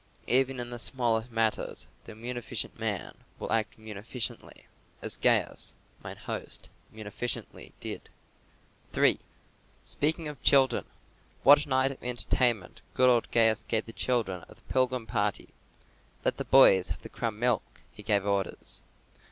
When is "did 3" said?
7.79-9.19